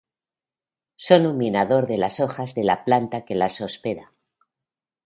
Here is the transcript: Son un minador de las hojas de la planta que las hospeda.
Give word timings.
Son 1.05 1.21
un 1.29 1.37
minador 1.41 1.85
de 1.85 1.99
las 1.99 2.19
hojas 2.21 2.55
de 2.55 2.63
la 2.63 2.83
planta 2.85 3.23
que 3.23 3.35
las 3.35 3.61
hospeda. 3.61 4.13